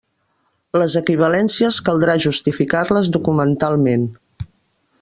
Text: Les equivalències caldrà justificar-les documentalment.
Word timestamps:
Les 0.83 0.95
equivalències 1.01 1.77
caldrà 1.89 2.15
justificar-les 2.25 3.13
documentalment. 3.19 4.09